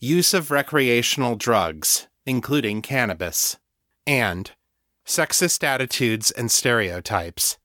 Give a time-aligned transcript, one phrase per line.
[0.00, 3.58] use of recreational drugs, including cannabis,
[4.06, 4.52] and
[5.04, 7.58] sexist attitudes and stereotypes.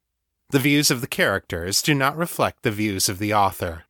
[0.49, 3.83] The views of the characters do not reflect the views of the author.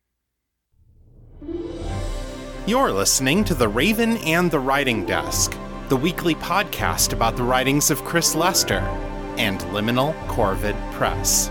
[2.66, 5.56] You're listening to The Raven and the Writing Desk,
[5.88, 8.80] the weekly podcast about the writings of Chris Lester
[9.38, 11.50] and Liminal Corvid Press.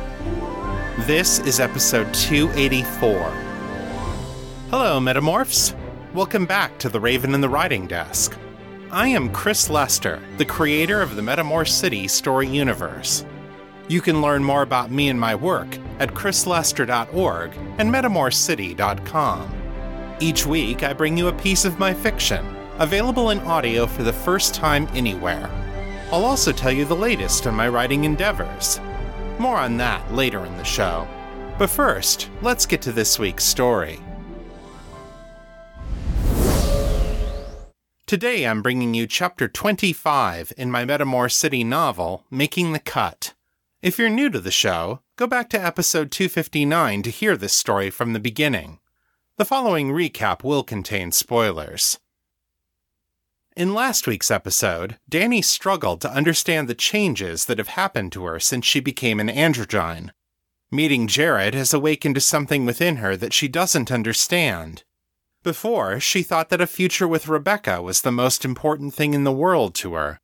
[1.08, 3.14] This is episode 284.
[4.70, 5.76] Hello, Metamorphs.
[6.14, 8.38] Welcome back to The Raven and the Writing Desk.
[8.92, 13.26] I am Chris Lester, the creator of the Metamor City story universe.
[13.88, 20.16] You can learn more about me and my work at chrislester.org and metamorcity.com.
[20.20, 22.46] Each week, I bring you a piece of my fiction,
[22.78, 25.50] available in audio for the first time anywhere.
[26.12, 28.80] I'll also tell you the latest on my writing endeavors.
[29.40, 31.08] More on that later in the show.
[31.58, 34.00] But first, let's get to this week's story.
[38.14, 43.34] Today I'm bringing you chapter 25 in my Metamor City novel, Making the Cut.
[43.82, 47.90] If you're new to the show, go back to episode 259 to hear this story
[47.90, 48.78] from the beginning.
[49.38, 52.00] The following recap will contain spoilers.
[53.58, 58.40] In last week's episode, Danni struggled to understand the changes that have happened to her
[58.40, 60.12] since she became an androgyne.
[60.70, 64.84] Meeting Jared has awakened to something within her that she doesn't understand.
[65.44, 69.32] Before, she thought that a future with Rebecca was the most important thing in the
[69.32, 70.18] world to her.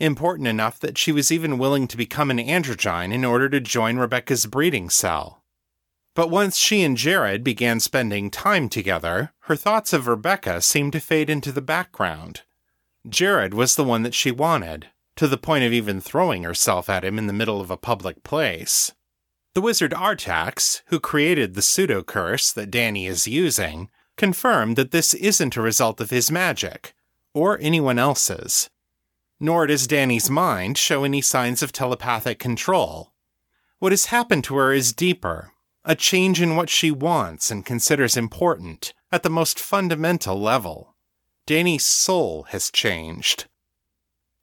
[0.00, 3.96] Important enough that she was even willing to become an androgyne in order to join
[3.96, 5.44] Rebecca's breeding cell.
[6.16, 11.00] But once she and Jared began spending time together, her thoughts of Rebecca seemed to
[11.00, 12.42] fade into the background.
[13.08, 17.04] Jared was the one that she wanted, to the point of even throwing herself at
[17.04, 18.92] him in the middle of a public place.
[19.54, 25.14] The wizard Artax, who created the pseudo curse that Danni is using, confirmed that this
[25.14, 26.94] isn't a result of his magic,
[27.32, 28.68] or anyone else's.
[29.40, 33.12] Nor does Danni's mind show any signs of telepathic control.
[33.78, 35.50] What has happened to her is deeper
[35.84, 40.94] a change in what she wants and considers important at the most fundamental level.
[41.46, 43.44] Danni's soul has changed.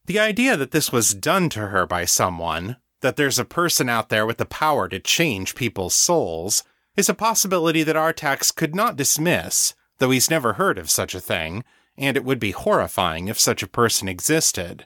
[0.06, 4.10] The idea that this was done to her by someone, that there's a person out
[4.10, 6.64] there with the power to change people's souls,
[6.96, 11.22] is a possibility that Artax could not dismiss, though he's never heard of such a
[11.22, 11.64] thing,
[11.98, 14.86] and it would be horrifying if such a person existed.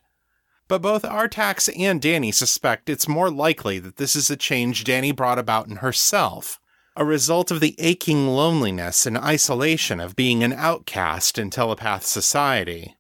[0.68, 5.16] But both Artax and Danni suspect it's more likely that this is a change Danni
[5.16, 6.60] brought about in herself,
[6.96, 12.96] a result of the aching loneliness and isolation of being an outcast in telepath society.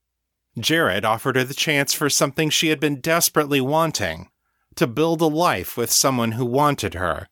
[0.59, 4.29] Jared offered her the chance for something she had been desperately wanting
[4.75, 7.27] to build a life with someone who wanted her.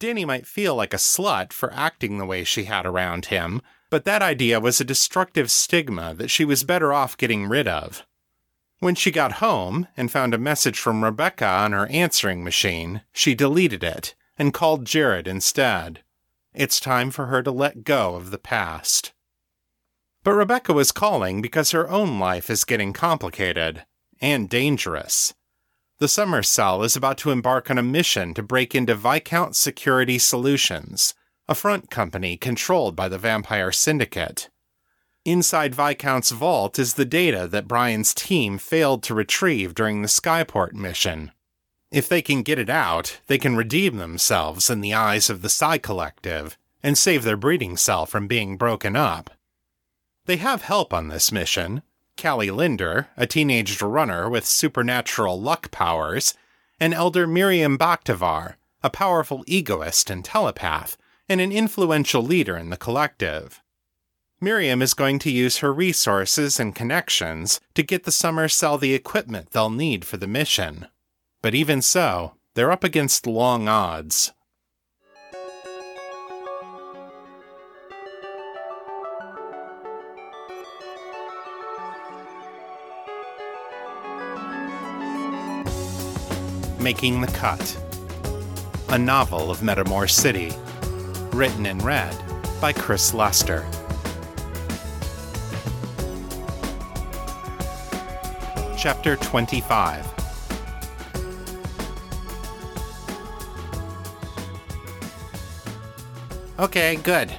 [0.00, 3.60] Danni might feel like a slut for acting the way she had around him,
[3.90, 8.06] but that idea was a destructive stigma that she was better off getting rid of.
[8.80, 13.34] When she got home and found a message from Rebecca on her answering machine, she
[13.34, 16.04] deleted it and called Jared instead.
[16.54, 19.12] It's time for her to let go of the past.
[20.22, 23.84] But Rebecca was calling because her own life is getting complicated
[24.20, 25.34] and dangerous.
[26.00, 30.16] The Summer Cell is about to embark on a mission to break into Viscount Security
[30.16, 31.12] Solutions,
[31.48, 34.48] a front company controlled by the Vampire Syndicate.
[35.24, 40.72] Inside Viscount's vault is the data that Brian's team failed to retrieve during the Skyport
[40.72, 41.32] mission.
[41.90, 45.48] If they can get it out, they can redeem themselves in the eyes of the
[45.48, 49.30] Psi Collective and save their breeding cell from being broken up.
[50.26, 51.82] They have help on this mission
[52.20, 56.34] Callie Linder, a teenaged runner with supernatural luck powers,
[56.80, 60.96] and Elder Miriam Bakhtavar, a powerful egoist and telepath,
[61.28, 63.62] and an influential leader in the collective.
[64.40, 68.94] Miriam is going to use her resources and connections to get the Summer Cell the
[68.94, 70.86] equipment they'll need for the mission.
[71.42, 74.32] But even so, they're up against long odds.
[86.80, 87.76] Making the Cut,
[88.88, 90.52] a novel of Metamor City,
[91.36, 92.16] written and read
[92.60, 93.66] by Chris Lester.
[98.76, 100.18] Chapter 25
[106.60, 107.32] Okay, good.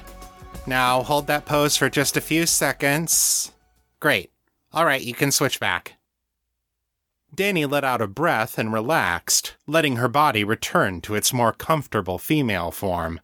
[0.66, 3.52] Now hold that pose for just a few seconds.
[4.00, 4.30] Great.
[4.72, 5.99] All right, you can switch back.
[7.34, 12.18] Danni let out a breath and relaxed, letting her body return to its more comfortable
[12.18, 13.20] female form.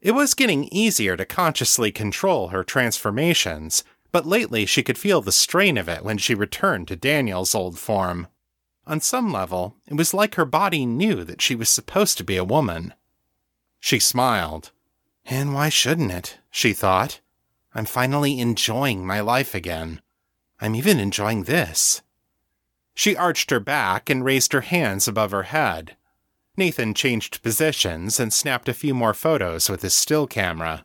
[0.00, 5.32] It was getting easier to consciously control her transformations, but lately she could feel the
[5.32, 8.26] strain of it when she returned to Daniel's old form.
[8.86, 12.36] On some level, it was like her body knew that she was supposed to be
[12.36, 12.94] a woman.
[13.78, 14.72] She smiled.
[15.26, 16.38] And why shouldn't it?
[16.50, 17.20] she thought.
[17.74, 20.00] I'm finally enjoying my life again.
[20.60, 22.02] I'm even enjoying this.
[22.94, 25.96] She arched her back and raised her hands above her head.
[26.56, 30.84] Nathan changed positions and snapped a few more photos with his still camera.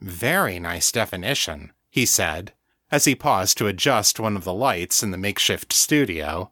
[0.00, 2.52] Very nice definition, he said,
[2.90, 6.50] as he paused to adjust one of the lights in the makeshift studio.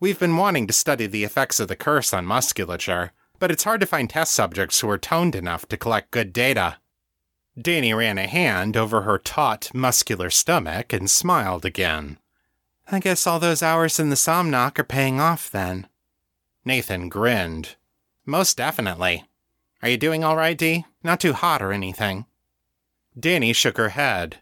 [0.00, 3.80] We've been wanting to study the effects of the curse on musculature, but it's hard
[3.80, 6.78] to find test subjects who are toned enough to collect good data.
[7.58, 12.18] Danni ran a hand over her taut, muscular stomach and smiled again.
[12.90, 15.88] I guess all those hours in the Somnock are paying off then.
[16.64, 17.76] Nathan grinned.
[18.26, 19.24] Most definitely.
[19.82, 20.86] Are you doing all right, Dee?
[21.02, 22.26] Not too hot or anything.
[23.18, 24.38] Danni shook her head.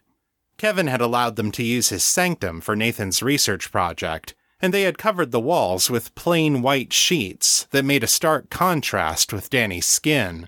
[0.57, 4.97] Kevin had allowed them to use his sanctum for Nathan's research project, and they had
[4.97, 10.47] covered the walls with plain white sheets that made a stark contrast with Danni's skin.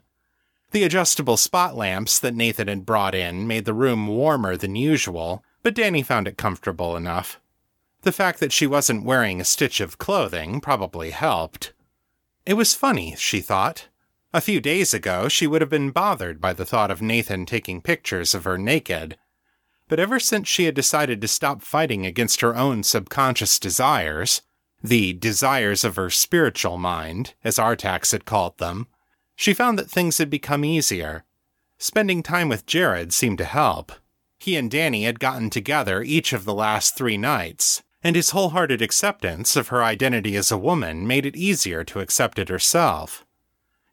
[0.72, 5.44] The adjustable spot lamps that Nathan had brought in made the room warmer than usual,
[5.64, 7.40] but Danni found it comfortable enough.
[8.06, 11.74] The fact that she wasn't wearing a stitch of clothing probably helped.
[12.46, 13.88] It was funny, she thought.
[14.32, 17.82] A few days ago, she would have been bothered by the thought of Nathan taking
[17.82, 19.18] pictures of her naked.
[19.88, 24.44] But ever since she had decided to stop fighting against her own subconscious desires,
[24.84, 28.86] the desires of her spiritual mind, as Artax had called them,
[29.36, 31.24] she found that things had become easier.
[31.80, 33.92] Spending time with Jared seemed to help.
[34.38, 38.84] He and Danni had gotten together each of the last three nights, and his wholehearted
[38.84, 43.26] acceptance of her identity as a woman made it easier to accept it herself.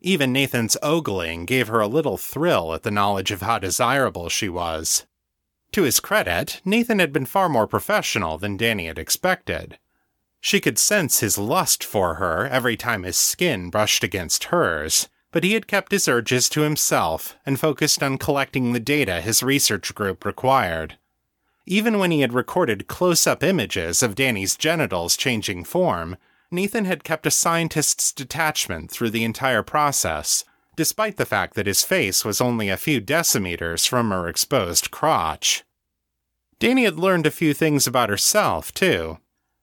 [0.03, 4.51] Even Nathan's ogling gave her a little thrill at the knowledge of how desirable she
[4.51, 5.07] was.
[5.73, 9.79] To his credit, Nathan had been far more professional than Danni had expected.
[10.43, 15.43] She could sense his lust for her every time his skin brushed against hers, but
[15.43, 19.95] he had kept his urges to himself and focused on collecting the data his research
[19.95, 20.99] group required.
[21.67, 26.17] Even when he had recorded close up images of Danni's genitals changing form,
[26.51, 30.45] Nathan had kept a scientist's detachment through the entire process,
[30.77, 35.65] despite the fact that his face was only a few decimeters from her exposed crotch.
[36.59, 39.19] Danni had learned a few things about herself, too.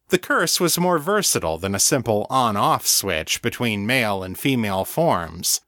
[0.09, 4.85] The curse was more versatile than a simple on off switch between male and female
[4.85, 5.61] forms.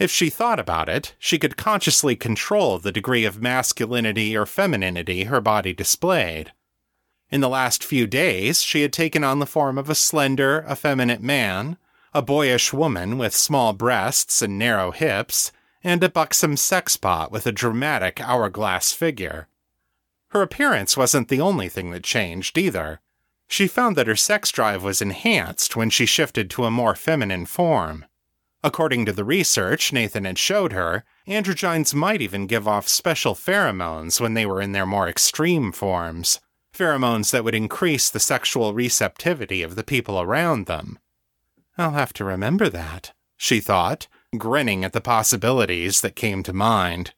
[0.00, 5.24] If she thought about it, she could consciously control the degree of masculinity or femininity
[5.24, 6.52] her body displayed.
[7.30, 11.22] In the last few days, she had taken on the form of a slender, effeminate
[11.22, 11.76] man,
[12.14, 15.52] a boyish woman with small breasts and narrow hips,
[15.84, 19.48] and a buxom sexpot with a dramatic hourglass figure.
[20.28, 23.00] Her appearance wasn't the only thing that changed either.
[23.48, 27.44] She found that her sex drive was enhanced when she shifted to a more feminine
[27.44, 28.06] form.
[28.62, 34.20] According to the research Nathan had showed her, androgynes might even give off special pheromones
[34.20, 36.40] when they were in their more extreme forms,
[36.72, 40.98] pheromones that would increase the sexual receptivity of the people around them.
[41.78, 47.14] I'll have to remember that, she thought, grinning at the possibilities that came to mind.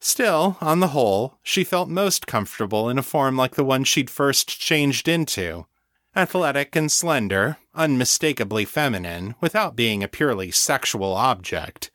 [0.00, 4.10] Still, on the whole, she felt most comfortable in a form like the one she'd
[4.10, 5.66] first changed into,
[6.14, 11.90] athletic and slender, unmistakably feminine, without being a purely sexual object.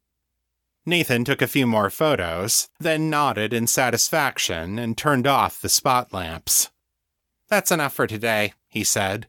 [0.86, 6.12] Nathan took a few more photos, then nodded in satisfaction and turned off the spot
[6.12, 6.72] lamps.
[7.50, 9.28] That's enough for today, he said.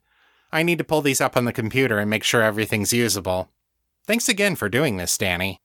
[0.50, 3.50] I need to pull these up on the computer and make sure everything's usable.
[4.06, 5.58] Thanks again for doing this, Danni.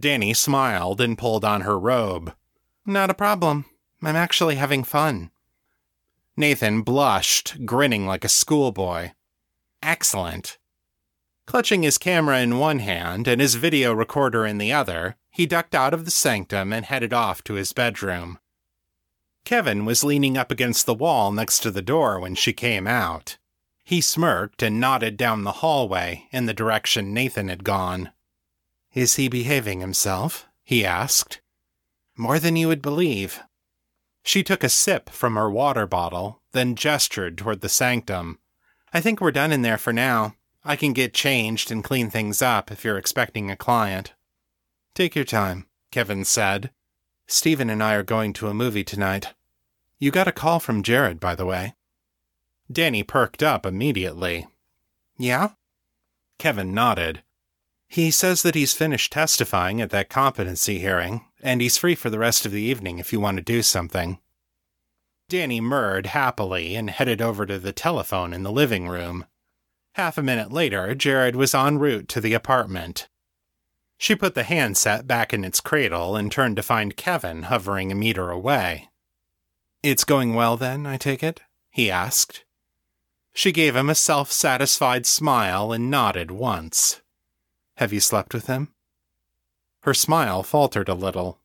[0.00, 2.34] Danni smiled and pulled on her robe.
[2.84, 3.64] Not a problem.
[4.02, 5.30] I'm actually having fun.
[6.36, 9.12] Nathan blushed, grinning like a schoolboy.
[9.86, 10.58] Excellent.
[11.46, 15.76] Clutching his camera in one hand and his video recorder in the other, he ducked
[15.76, 18.40] out of the sanctum and headed off to his bedroom.
[19.44, 23.38] Kevin was leaning up against the wall next to the door when she came out.
[23.84, 28.10] He smirked and nodded down the hallway in the direction Nathan had gone.
[28.92, 30.48] Is he behaving himself?
[30.64, 31.40] he asked.
[32.16, 33.40] More than you would believe,
[34.24, 38.40] she took a sip from her water bottle, then gestured toward the sanctum.
[38.96, 40.36] I think we're done in there for now.
[40.64, 44.14] I can get changed and clean things up if you're expecting a client.
[44.94, 46.70] Take your time, Kevin said.
[47.26, 49.34] Stephen and I are going to a movie tonight.
[49.98, 51.74] You got a call from Jared, by the way.
[52.72, 54.46] Danni perked up immediately.
[55.18, 55.50] Yeah?
[56.38, 57.22] Kevin nodded.
[57.86, 62.18] He says that he's finished testifying at that competency hearing, and he's free for the
[62.18, 64.20] rest of the evening if you want to do something.
[65.28, 69.26] Danni murred happily and headed over to the telephone in the living room.
[69.94, 73.08] Half a minute later, Jared was en route to the apartment.
[73.98, 77.94] She put the handset back in its cradle and turned to find Kevin hovering a
[77.94, 78.88] meter away.
[79.82, 81.40] It's going well, then, I take it?
[81.70, 82.44] he asked.
[83.32, 87.00] She gave him a self satisfied smile and nodded once.
[87.76, 88.72] Have you slept with him?
[89.80, 91.40] Her smile faltered a little.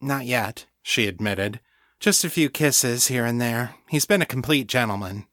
[0.00, 1.60] Not yet, she admitted.
[1.98, 3.74] Just a few kisses here and there.
[3.88, 5.26] He's been a complete gentleman.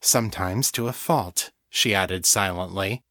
[0.00, 3.02] Sometimes to a fault she added silently.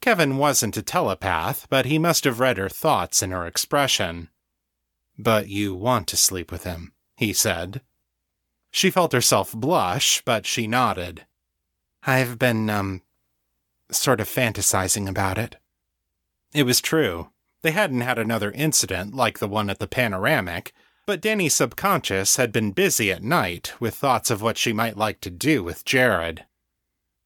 [0.00, 4.28] Kevin wasn't a telepath, but he must have read her thoughts in her expression.
[5.18, 7.80] But you want to sleep with him, he said.
[8.70, 11.24] She felt herself blush, but she nodded.
[12.06, 13.02] I've been, um,
[13.90, 15.56] sort of fantasizing about it.
[16.52, 17.30] It was true.
[17.62, 20.72] They hadn't had another incident like the one at the panoramic,
[21.06, 25.20] but Danni's subconscious had been busy at night with thoughts of what she might like
[25.20, 26.44] to do with Jared.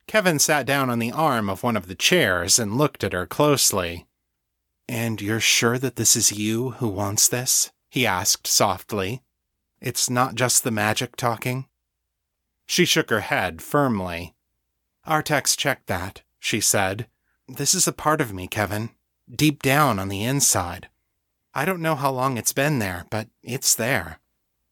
[0.06, 3.26] Kevin sat down on the arm of one of the chairs and looked at her
[3.26, 4.06] closely.
[4.88, 7.70] And you're sure that this is you who wants this?
[7.90, 9.22] he asked softly.
[9.80, 11.66] It's not just the magic talking?
[12.66, 14.34] She shook her head firmly.
[15.06, 17.06] Artax checked that, she said.
[17.46, 18.90] This is a part of me, Kevin.
[19.30, 20.88] Deep down on the inside.
[21.58, 24.20] I don't know how long it's been there, but it's there.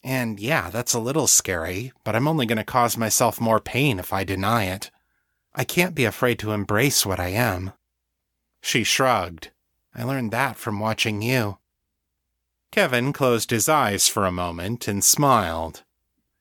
[0.04, 3.98] And yeah, that's a little scary, but I'm only going to cause myself more pain
[3.98, 4.92] if I deny it.
[5.52, 7.72] I can't be afraid to embrace what I am.
[8.60, 9.50] She shrugged.
[9.96, 11.58] I learned that from watching you.
[12.70, 15.82] Kevin closed his eyes for a moment and smiled.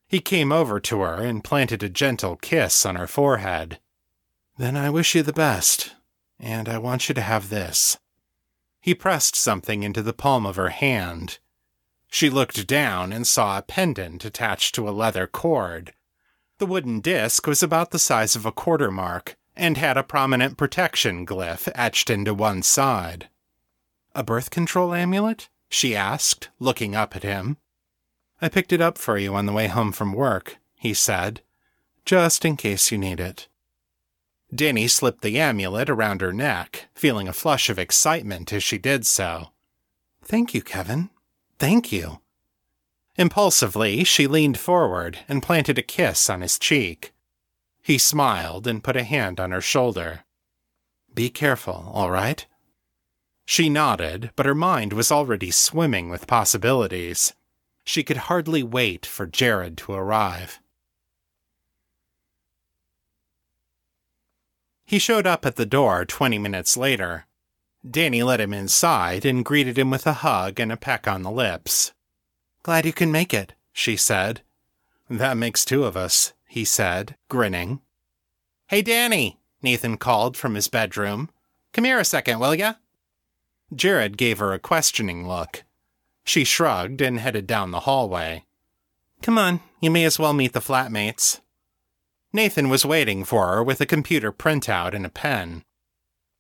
[0.08, 3.80] He came over to her and planted a gentle kiss on her forehead.
[4.60, 5.96] Then I wish you the best,
[6.40, 7.98] and I want you to have this.
[8.86, 11.40] He pressed something into the palm of her hand.
[12.12, 15.96] She looked down and saw a pendant attached to a leather cord.
[16.60, 20.56] The wooden disc was about the size of a quarter mark and had a prominent
[20.56, 23.28] protection glyph etched into one side.
[24.14, 25.50] A birth control amulet?
[25.68, 27.58] she asked, looking up at him.
[28.40, 31.42] I picked it up for you on the way home from work, he said,
[32.06, 33.48] just in case you need it.
[34.54, 39.06] Danni slipped the amulet around her neck, feeling a flush of excitement as she did
[39.06, 39.50] so.
[40.24, 41.10] Thank you, Kevin.
[41.60, 42.20] Thank you.
[43.18, 47.14] Impulsively, she leaned forward and planted a kiss on his cheek.
[47.82, 50.26] He smiled and put a hand on her shoulder.
[51.14, 52.46] Be careful, all right?
[53.46, 57.34] She nodded, but her mind was already swimming with possibilities.
[57.86, 60.60] She could hardly wait for Jared to arrive.
[64.86, 67.26] He showed up at the door 20 minutes later.
[67.86, 71.32] Danni let him inside and greeted him with a hug and a peck on the
[71.32, 71.94] lips.
[72.64, 74.42] Glad you can make it, she said.
[75.10, 77.82] That makes two of us, he said, grinning.
[78.68, 81.30] Hey, Danni, Nathan called from his bedroom.
[81.74, 82.76] Come here a second, will ya?
[83.76, 85.64] Jared gave her a questioning look.
[86.24, 88.46] She shrugged and headed down the hallway.
[89.22, 91.40] Come on, you may as well meet the flatmates.
[92.36, 95.64] Nathan was waiting for her with a computer printout and a pen.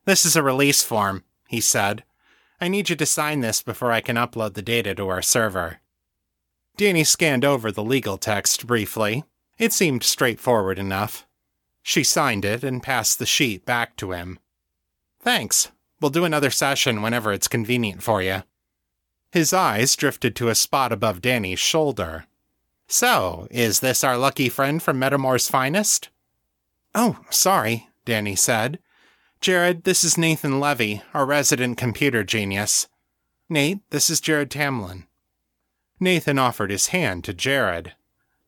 [0.04, 2.04] This is a release form, he said.
[2.60, 5.80] I need you to sign this before I can upload the data to our server.
[6.78, 9.24] Danni scanned over the legal text briefly.
[9.58, 11.26] It seemed straightforward enough.
[11.82, 14.40] She signed it and passed the sheet back to him.
[15.22, 15.72] Thanks.
[16.02, 18.44] We'll do another session whenever it's convenient for you.
[19.32, 22.26] His eyes drifted to a spot above Danni's shoulder.
[22.88, 26.10] So, is this our lucky friend from Metamor's Finest?
[26.94, 28.80] Oh, sorry, Danni said.
[29.42, 32.88] Jared, this is Nathan Levy, our resident computer genius.
[33.50, 35.06] Nate, this is Jared Tamlin.
[36.00, 37.94] Nathan offered his hand to Jared.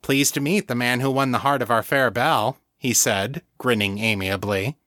[0.02, 3.42] Pleased to meet the man who won the heart of our fair belle, he said,
[3.58, 4.78] grinning amiably.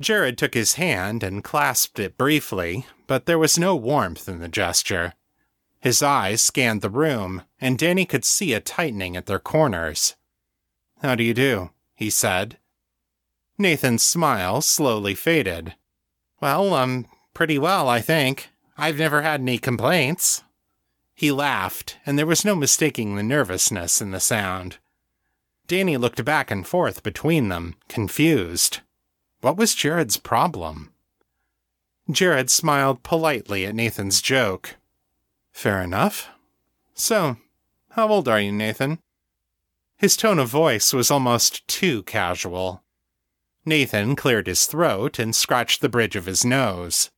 [0.00, 4.48] Jared took his hand and clasped it briefly, but there was no warmth in the
[4.48, 5.14] gesture.
[5.84, 10.14] His eyes scanned the room, and Danni could see a tightening at their corners.
[11.02, 11.72] How do you do?
[11.94, 12.56] he said.
[13.58, 15.74] Nathan's smile slowly faded.
[16.40, 18.48] Well, um, pretty well, I think.
[18.78, 20.42] I've never had any complaints.
[21.14, 24.78] He laughed, and there was no mistaking the nervousness in the sound.
[25.68, 28.80] Danni looked back and forth between them, confused.
[29.42, 30.94] What was Jared's problem?
[32.10, 34.76] Jared smiled politely at Nathan's joke.
[35.54, 36.28] Fair enough.
[36.94, 37.38] So,
[37.92, 38.98] how old are you, Nathan?
[39.96, 42.82] His tone of voice was almost too casual.
[43.64, 47.10] Nathan cleared his throat and scratched the bridge of his nose.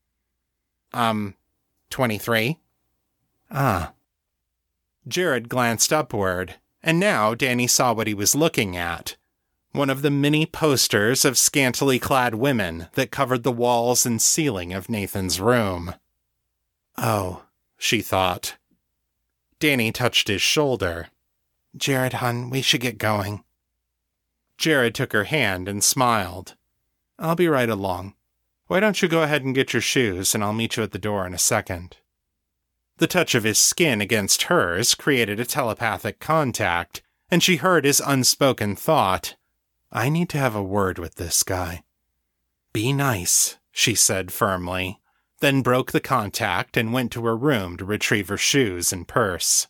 [0.93, 1.35] Um,
[1.91, 2.61] 23?
[3.51, 3.95] Ah.
[5.09, 9.17] Jared glanced upward, and now Danni saw what he was looking at
[9.73, 14.73] one of the many posters of scantily clad women that covered the walls and ceiling
[14.73, 15.95] of Nathan's room.
[16.97, 17.43] Oh,
[17.77, 18.57] she thought.
[19.61, 21.09] Danni touched his shoulder.
[21.77, 23.45] Jared, hun, we should get going.
[24.59, 26.55] Jared took her hand and smiled.
[27.19, 28.15] I'll be right along.
[28.67, 30.99] Why don't you go ahead and get your shoes, and I'll meet you at the
[30.99, 31.97] door in a second.
[32.99, 38.01] The touch of his skin against hers created a telepathic contact, and she heard his
[38.05, 39.37] unspoken thought
[39.93, 41.85] I need to have a word with this guy.
[42.73, 45.01] Be nice, she said firmly,
[45.41, 49.67] then broke the contact and went to her room to retrieve her shoes and purse.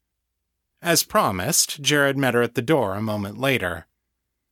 [0.82, 3.86] As promised, Jared met her at the door a moment later.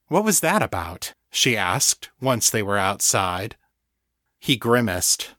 [0.08, 1.14] What was that about?
[1.30, 3.56] she asked once they were outside.
[4.38, 5.34] He grimaced.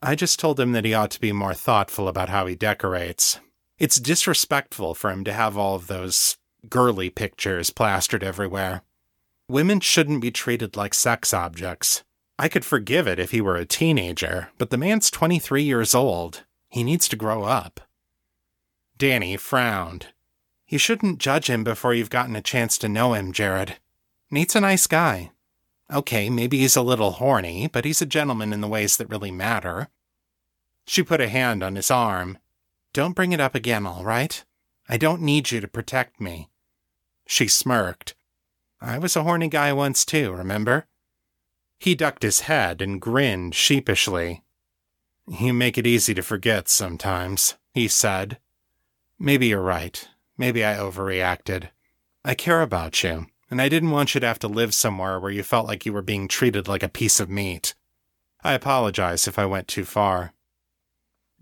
[0.00, 3.40] I just told him that he ought to be more thoughtful about how he decorates.
[3.78, 6.36] It's disrespectful for him to have all of those
[6.68, 8.82] girly pictures plastered everywhere.
[9.48, 12.04] Women shouldn't be treated like sex objects.
[12.38, 16.44] I could forgive it if he were a teenager, but the man's 23 years old.
[16.68, 17.80] He needs to grow up.
[18.98, 20.08] Danni frowned.
[20.68, 23.76] You shouldn't judge him before you've gotten a chance to know him, Jared.
[24.30, 25.30] Nate's a nice guy.
[25.90, 29.30] Okay, maybe he's a little horny, but he's a gentleman in the ways that really
[29.30, 29.88] matter.
[30.86, 32.38] She put a hand on his arm.
[32.92, 34.44] Don't bring it up again, all right?
[34.88, 36.50] I don't need you to protect me.
[37.26, 38.14] She smirked.
[38.80, 40.86] I was a horny guy once too, remember?
[41.78, 44.42] He ducked his head and grinned sheepishly.
[45.28, 48.38] You make it easy to forget sometimes, he said.
[49.18, 50.08] Maybe you're right.
[50.36, 51.68] Maybe I overreacted.
[52.24, 55.30] I care about you, and I didn't want you to have to live somewhere where
[55.30, 57.74] you felt like you were being treated like a piece of meat.
[58.42, 60.32] I apologize if I went too far.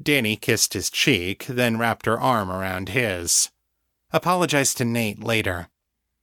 [0.02, 3.50] Danni kissed his cheek, then wrapped her arm around his.
[4.12, 5.68] Apologize to Nate later.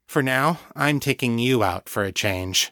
[0.08, 2.72] For now, I'm taking you out for a change.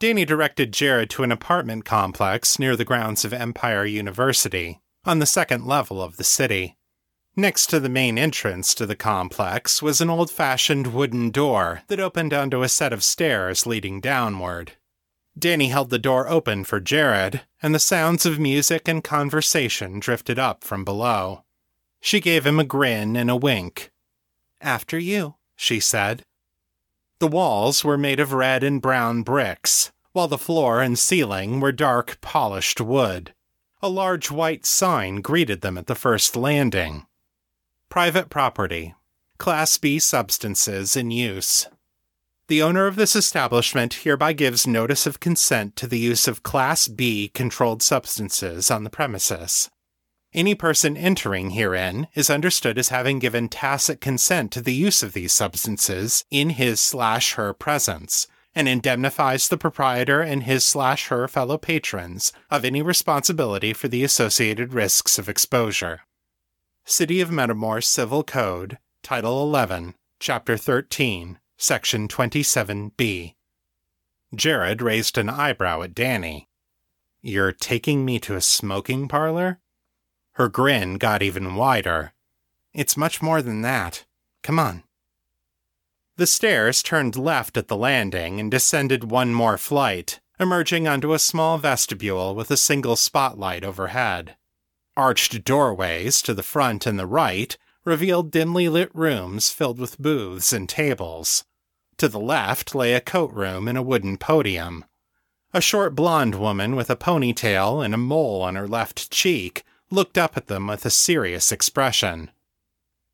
[0.00, 5.26] Danni directed Jared to an apartment complex near the grounds of Empire University, on the
[5.26, 6.78] second level of the city.
[7.36, 12.00] Next to the main entrance to the complex was an old fashioned wooden door that
[12.00, 14.72] opened onto a set of stairs leading downward.
[15.38, 20.38] Danni held the door open for Jared, and the sounds of music and conversation drifted
[20.38, 21.44] up from below.
[22.00, 23.92] She gave him a grin and a wink.
[24.62, 26.24] After you, she said.
[27.20, 31.70] The walls were made of red and brown bricks, while the floor and ceiling were
[31.70, 33.34] dark, polished wood.
[33.82, 37.06] A large white sign greeted them at the first landing.
[37.90, 38.94] Private property.
[39.36, 41.66] Class B substances in use.
[42.48, 46.88] The owner of this establishment hereby gives notice of consent to the use of Class
[46.88, 49.70] B controlled substances on the premises.
[50.32, 55.12] Any person entering herein is understood as having given tacit consent to the use of
[55.12, 61.26] these substances in his slash her presence, and indemnifies the proprietor and his slash her
[61.26, 66.02] fellow patrons of any responsibility for the associated risks of exposure.
[66.84, 73.34] City of Metamor Civil Code, Title 11, Chapter 13, Section 27b.
[74.32, 76.46] Jared raised an eyebrow at Danni.
[77.20, 79.58] You're taking me to a smoking parlor?
[80.32, 82.12] Her grin got even wider.
[82.72, 84.04] It's much more than that.
[84.42, 84.84] Come on.
[86.16, 91.18] The stairs turned left at the landing and descended one more flight, emerging onto a
[91.18, 94.36] small vestibule with a single spotlight overhead.
[94.96, 100.52] Arched doorways to the front and the right revealed dimly lit rooms filled with booths
[100.52, 101.44] and tables.
[101.96, 104.84] To the left lay a coat room and a wooden podium.
[105.52, 110.16] A short blonde woman with a ponytail and a mole on her left cheek looked
[110.16, 112.30] up at them with a serious expression.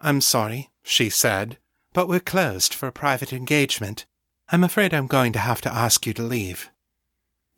[0.00, 1.58] I'm sorry, she said,
[1.92, 4.04] but we're closed for a private engagement.
[4.50, 6.70] I'm afraid I'm going to have to ask you to leave.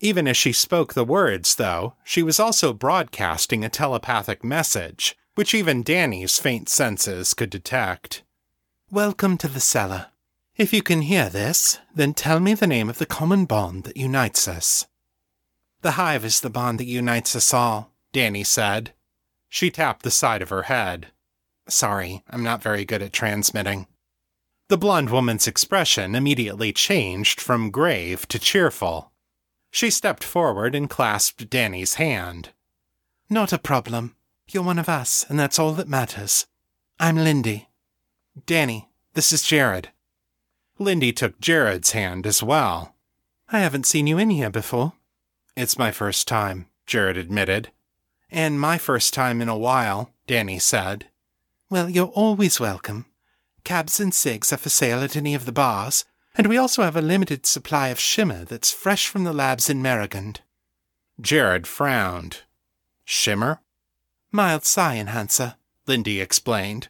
[0.01, 5.55] Even as she spoke the words, though, she was also broadcasting a telepathic message, which
[5.55, 8.23] even Danni's faint senses could detect.
[8.91, 10.07] Welcome to the cellar.
[10.57, 13.97] If you can hear this, then tell me the name of the common bond that
[13.97, 14.87] unites us.
[15.83, 18.93] The hive is the bond that unites us all, Danni said,
[19.49, 21.09] she tapped the side of her head.
[21.69, 23.87] Sorry, I'm not very good at transmitting.
[24.69, 29.13] The blonde woman's expression immediately changed from grave to cheerful.
[29.71, 32.51] She stepped forward and clasped Danni's hand.
[33.31, 34.15] Not a problem.
[34.51, 36.47] You're one of us, and that's all that matters.
[36.99, 37.69] I'm Lindy.
[38.47, 39.91] Danny, this is Jared.
[40.79, 42.95] Lindy took Jared's hand as well.
[43.51, 44.93] I haven't seen you in here before.
[45.57, 47.71] It's my first time, Jared admitted.
[48.31, 51.07] And my first time in a while, Danni said.
[51.71, 53.07] Well, you're always welcome.
[53.65, 56.97] Cabs and cigs are for sale at any of the bars, and we also have
[56.97, 60.41] a limited supply of shimmer that's fresh from the labs in Merrigund.
[61.21, 62.43] Jared frowned.
[63.05, 63.61] Shimmer?
[64.31, 66.89] Mild psi enhancer, Lindy explained.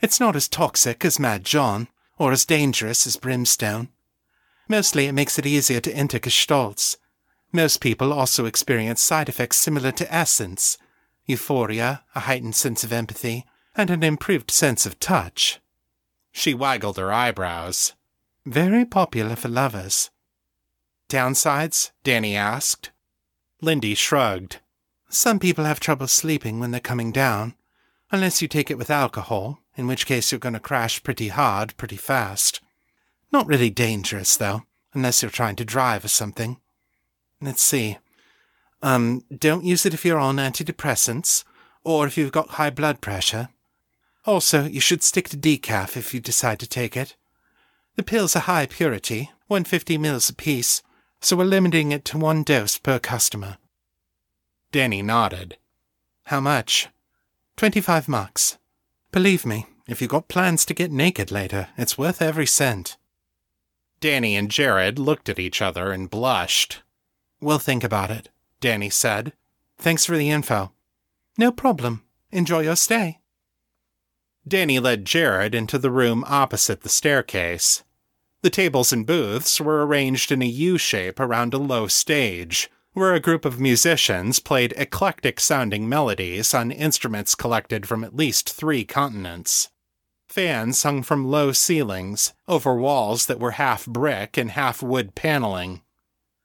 [0.00, 3.88] It's not as toxic as Mad John, or as dangerous as Brimstone.
[4.68, 6.96] Mostly it makes it easier to enter gestalts.
[7.54, 10.76] Most people also experience side effects similar to essence
[11.24, 15.60] euphoria, a heightened sense of empathy, and an improved sense of touch.
[16.32, 17.92] She waggled her eyebrows.
[18.44, 20.10] Very popular for lovers.
[21.08, 21.92] Downsides?
[22.02, 22.90] Danni asked.
[23.60, 24.58] Lindy shrugged.
[25.08, 27.54] Some people have trouble sleeping when they're coming down,
[28.10, 31.76] unless you take it with alcohol, in which case you're going to crash pretty hard
[31.76, 32.60] pretty fast.
[33.30, 34.62] Not really dangerous, though,
[34.92, 36.58] unless you're trying to drive or something.
[37.44, 37.98] Let's see.
[38.82, 41.44] Um, don't use it if you're on antidepressants,
[41.84, 43.50] or if you've got high blood pressure.
[44.24, 47.16] Also, you should stick to decaf if you decide to take it.
[47.96, 50.82] The pills are high purity, 150 mils apiece,
[51.20, 53.58] so we're limiting it to one dose per customer.
[54.72, 55.58] Danni nodded.
[56.24, 56.88] How much?
[57.56, 58.56] Twenty-five marks.
[59.12, 62.96] Believe me, if you've got plans to get naked later, it's worth every cent.
[64.00, 66.82] Danni and Jared looked at each other and blushed.
[67.40, 69.32] We'll think about it, Danni said.
[69.78, 70.72] Thanks for the info.
[71.36, 72.04] No problem.
[72.30, 73.20] Enjoy your stay.
[74.48, 77.82] Danni led Jared into the room opposite the staircase.
[78.42, 83.14] The tables and booths were arranged in a U shape around a low stage, where
[83.14, 88.84] a group of musicians played eclectic sounding melodies on instruments collected from at least three
[88.84, 89.70] continents.
[90.28, 95.80] Fans hung from low ceilings, over walls that were half brick and half wood paneling.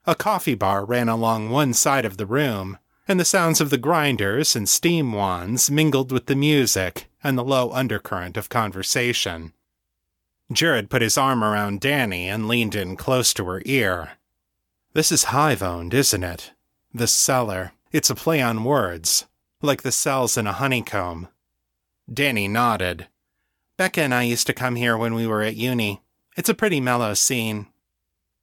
[0.09, 3.77] A coffee bar ran along one side of the room, and the sounds of the
[3.77, 9.53] grinders and steam wands mingled with the music and the low undercurrent of conversation.
[10.51, 14.13] Jared put his arm around Danni and leaned in close to her ear.
[14.93, 16.53] This is hive owned, isn't it?
[16.91, 17.73] The cellar.
[17.91, 19.27] It's a play on words,
[19.61, 21.27] like the cells in a honeycomb.
[22.11, 23.05] Danni nodded.
[23.77, 26.01] Becca and I used to come here when we were at uni.
[26.35, 27.67] It's a pretty mellow scene.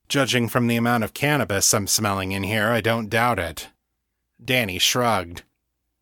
[0.08, 3.68] Judging from the amount of cannabis I'm smelling in here, I don't doubt it.
[4.42, 5.42] Danni shrugged.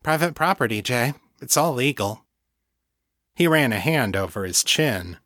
[0.03, 1.13] Private property, Jay.
[1.41, 2.25] It's all legal.
[3.33, 5.17] He ran a hand over his chin.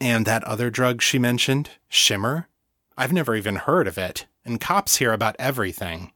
[0.00, 2.48] And that other drug she mentioned, Shimmer?
[2.96, 6.12] I've never even heard of it, and cops hear about everything.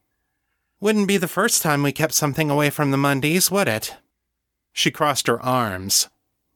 [0.79, 3.97] Wouldn't be the first time we kept something away from the Mundies, would it?
[4.73, 6.09] She crossed her arms.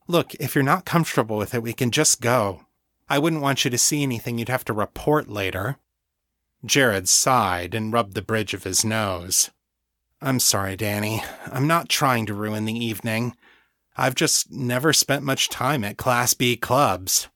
[0.07, 2.67] Look, if you're not comfortable with it, we can just go.
[3.11, 5.79] I wouldn't want you to see anything you'd have to report later.
[6.65, 9.51] Jared sighed and rubbed the bridge of his nose.
[10.23, 11.25] I'm sorry, Danni.
[11.51, 13.35] I'm not trying to ruin the evening.
[13.97, 17.29] I've just never spent much time at Class B clubs.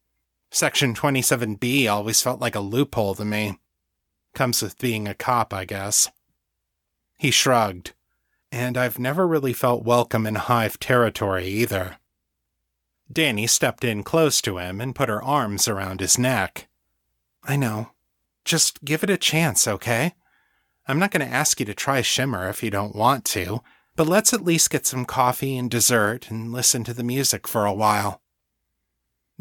[0.52, 3.58] Section 27B always felt like a loophole to me.
[4.32, 6.08] Comes with being a cop, I guess.
[7.18, 7.94] He shrugged.
[8.52, 11.96] And I've never really felt welcome in Hive territory either.
[13.14, 16.68] Danni stepped in close to him and put her arms around his neck.
[17.44, 17.90] I know.
[18.44, 20.14] Just give it a chance, okay?
[20.86, 23.62] I'm not going to ask you to try Shimmer if you don't want to,
[23.96, 27.64] but let's at least get some coffee and dessert and listen to the music for
[27.64, 28.20] a while.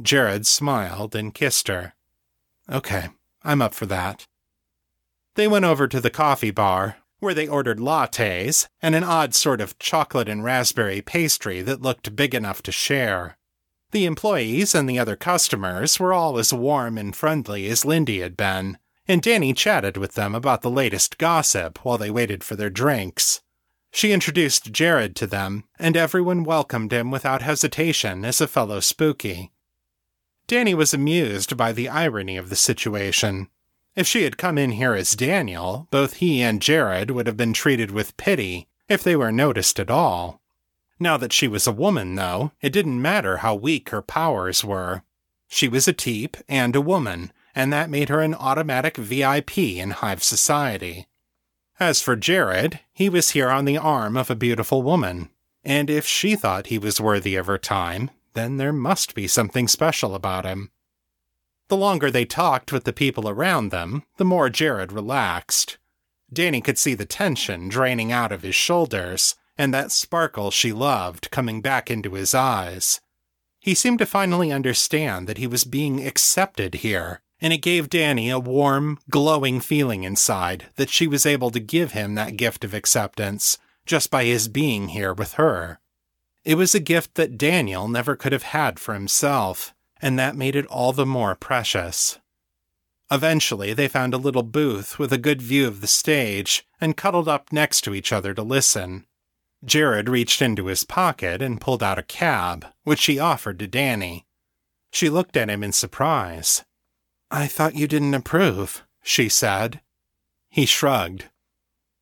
[0.02, 1.94] Jared smiled and kissed her.
[2.72, 3.10] Okay,
[3.44, 4.28] I'm up for that.
[5.36, 9.60] They went over to the coffee bar, where they ordered lattes and an odd sort
[9.60, 13.38] of chocolate and raspberry pastry that looked big enough to share.
[13.94, 18.36] The employees and the other customers were all as warm and friendly as Lindy had
[18.36, 22.72] been, and Danni chatted with them about the latest gossip while they waited for their
[22.72, 23.42] drinks.
[23.92, 29.52] She introduced Jared to them, and everyone welcomed him without hesitation as a fellow spooky.
[30.48, 33.48] Danni was amused by the irony of the situation.
[33.96, 37.54] If she had come in here as Daniel, both he and Jared would have been
[37.54, 40.42] treated with pity, if they were noticed at all.
[41.04, 45.04] Now that she was a woman, though, it didn't matter how weak her powers were.
[45.50, 49.92] She was a teep and a woman, and that made her an automatic VIP in
[49.92, 51.10] Hive Society.
[51.78, 55.30] As for Jared, he was here on the arm of a beautiful woman.
[55.62, 59.68] And if she thought he was worthy of her time, then there must be something
[59.68, 60.72] special about him.
[61.68, 65.78] The longer they talked with the people around them, the more Jared relaxed.
[66.34, 71.32] Danni could see the tension draining out of his shoulders, and that sparkle she loved
[71.32, 73.02] coming back into his eyes.
[73.60, 78.34] He seemed to finally understand that he was being accepted here, and it gave Danni
[78.34, 82.74] a warm, glowing feeling inside that she was able to give him that gift of
[82.74, 85.80] acceptance just by his being here with her.
[86.44, 90.56] It was a gift that Daniel never could have had for himself, and that made
[90.56, 92.20] it all the more precious.
[93.10, 97.28] Eventually, they found a little booth with a good view of the stage and cuddled
[97.28, 99.06] up next to each other to listen.
[99.64, 104.26] Jared reached into his pocket and pulled out a cab, which he offered to Danni.
[104.92, 106.64] She looked at him in surprise.
[107.32, 109.82] I thought you didn't approve, she said.
[110.50, 111.26] He shrugged.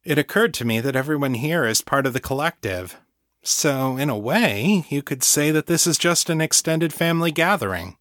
[0.04, 3.00] It occurred to me that everyone here is part of the collective.
[3.44, 7.98] So, in a way, you could say that this is just an extended family gathering.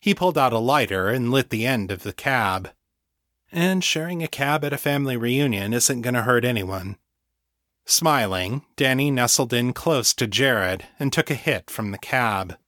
[0.00, 2.70] He pulled out a lighter and lit the end of the cab.
[3.50, 6.96] And sharing a cab at a family reunion isn't going to hurt anyone.
[7.90, 12.58] Smiling, Danni nestled in close to Jared and took a hit from the cab.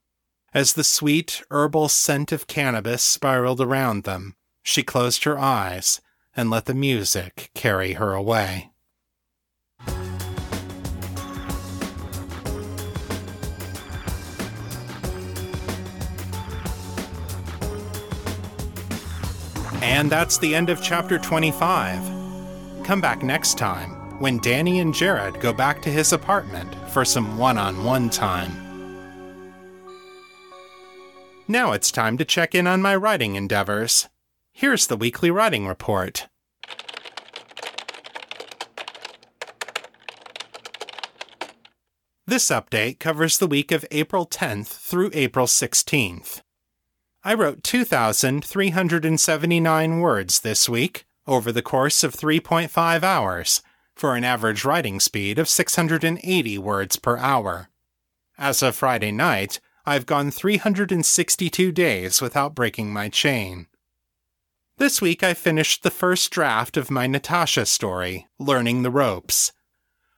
[0.51, 6.01] As the sweet, herbal scent of cannabis spiraled around them, she closed her eyes
[6.35, 8.71] and let the music carry her away.
[19.83, 22.83] And that's the end of chapter 25.
[22.83, 27.39] Come back next time when Danni and Jared go back to his apartment for some
[27.39, 28.51] one on one time.
[31.47, 34.09] Now it's time to check in on my writing endeavors.
[34.53, 36.27] Here's the weekly writing report.
[42.27, 46.41] This update covers the week of April 10th through April 16th.
[47.23, 53.63] I wrote 2,379 words this week over the course of 3.5 hours
[54.01, 57.69] for an average writing speed of 680 words per hour.
[58.35, 63.67] As of Friday night, I've gone 362 days without breaking my chain.
[64.79, 69.51] This week I finished the first draft of my Natasha story, Learning the Ropes.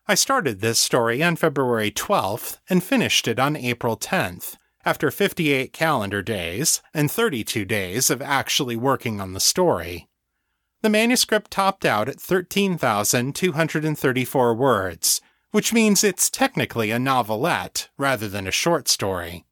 [0.08, 5.74] I started this story on February 12th and finished it on April 10th, after 58
[5.74, 10.08] calendar days and 32 days of actually working on the story.
[10.84, 18.48] The manuscript topped out at 13,234 words, which means it's technically a novelette rather than
[18.48, 19.46] a short story.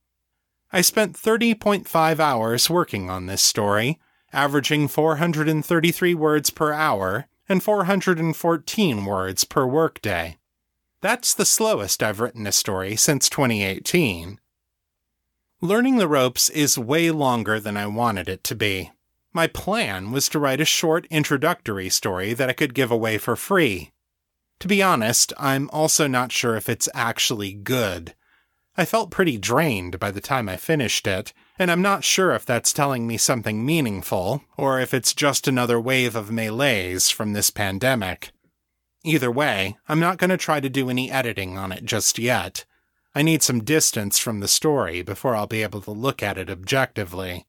[0.73, 3.97] I spent 30.5 hours working on this story,
[4.33, 10.37] averaging 433 words per hour and 414 words per workday.
[10.99, 14.37] That's the slowest I've written a story since 2018.
[15.61, 18.91] Learning the ropes is way longer than I wanted it to be.
[19.33, 23.35] My plan was to write a short introductory story that I could give away for
[23.35, 23.91] free.
[24.59, 28.13] To be honest, I'm also not sure if it's actually good.
[28.77, 32.45] I felt pretty drained by the time I finished it, and I'm not sure if
[32.45, 37.49] that's telling me something meaningful, or if it's just another wave of melees from this
[37.49, 38.31] pandemic.
[39.03, 42.65] Either way, I'm not going to try to do any editing on it just yet.
[43.15, 46.49] I need some distance from the story before I'll be able to look at it
[46.49, 47.45] objectively.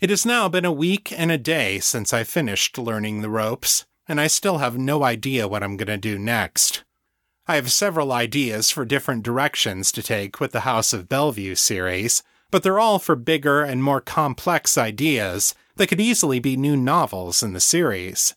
[0.00, 3.84] It has now been a week and a day since I finished learning the ropes,
[4.08, 6.84] and I still have no idea what I'm going to do next.
[7.46, 12.22] I have several ideas for different directions to take with the House of Bellevue series,
[12.50, 17.42] but they're all for bigger and more complex ideas that could easily be new novels
[17.42, 18.34] in the series.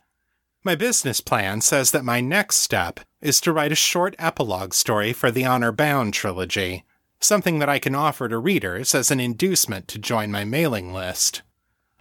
[0.63, 5.11] My business plan says that my next step is to write a short epilogue story
[5.13, 6.83] for the Honor Bound trilogy,
[7.19, 11.41] something that I can offer to readers as an inducement to join my mailing list.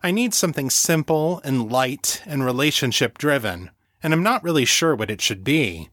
[0.02, 3.70] I need something simple and light and relationship driven,
[4.02, 5.88] and I'm not really sure what it should be.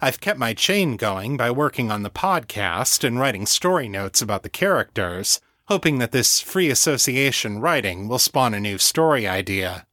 [0.00, 4.42] I've kept my chain going by working on the podcast and writing story notes about
[4.42, 9.86] the characters, hoping that this free association writing will spawn a new story idea.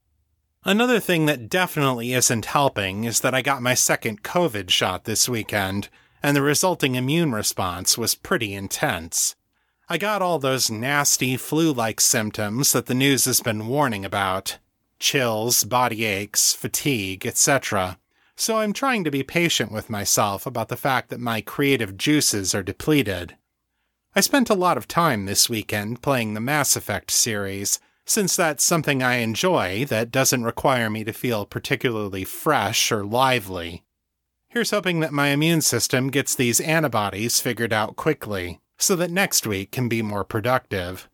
[0.65, 5.27] Another thing that definitely isn't helping is that I got my second COVID shot this
[5.27, 5.89] weekend,
[6.21, 9.36] and the resulting immune response was pretty intense.
[9.89, 14.57] I got all those nasty flu like symptoms that the news has been warning about
[14.99, 17.97] chills, body aches, fatigue, etc
[18.35, 22.55] so I'm trying to be patient with myself about the fact that my creative juices
[22.55, 23.35] are depleted.
[24.15, 28.63] I spent a lot of time this weekend playing the Mass Effect series, since that's
[28.63, 33.83] something I enjoy that doesn't require me to feel particularly fresh or lively.
[34.47, 39.47] Here's hoping that my immune system gets these antibodies figured out quickly, so that next
[39.47, 41.09] week can be more productive.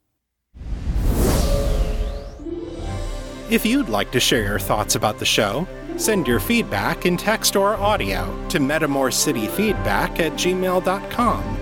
[3.49, 7.55] If you'd like to share your thoughts about the show, send your feedback in text
[7.55, 11.57] or audio to metamorcityfeedback at gmail.com.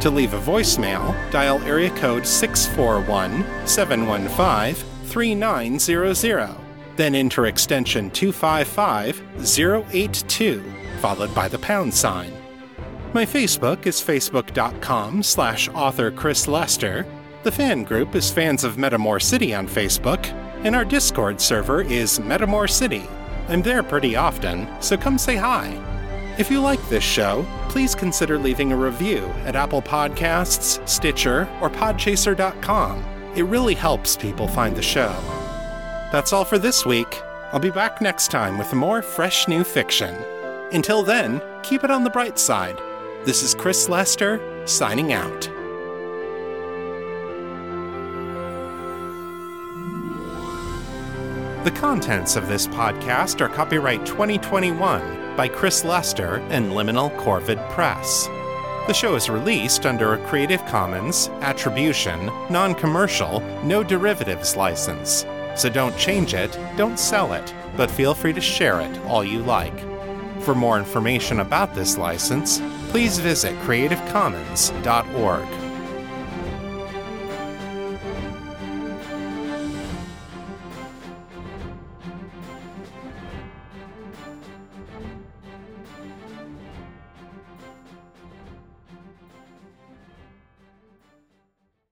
[0.00, 4.74] To leave a voicemail, dial area code 641 715
[5.08, 6.56] 3900,
[6.96, 9.22] then enter extension 255
[9.92, 12.35] 082, followed by the pound sign.
[13.16, 17.06] My Facebook is facebook.com slash author Chris Lester.
[17.44, 20.26] The fan group is Fans of Metamor City on Facebook,
[20.66, 23.04] and our Discord server is Metamor City.
[23.48, 25.72] I'm there pretty often, so come say hi.
[26.38, 31.70] If you like this show, please consider leaving a review at Apple Podcasts, Stitcher, or
[31.70, 33.02] Podchaser.com.
[33.34, 35.16] It really helps people find the show.
[36.12, 37.22] That's all for this week.
[37.50, 40.14] I'll be back next time with more fresh new fiction.
[40.74, 42.78] Until then, keep it on the bright side.
[43.26, 45.50] This is Chris Lester, signing out.
[51.64, 58.28] The contents of this podcast are copyright 2021 by Chris Lester and Liminal Corvid Press.
[58.86, 65.26] The show is released under a Creative Commons Attribution, Non Commercial, No Derivatives license.
[65.56, 69.40] So don't change it, don't sell it, but feel free to share it all you
[69.40, 69.76] like.
[70.42, 72.60] For more information about this license,
[72.96, 75.65] please visit creativecommons.org.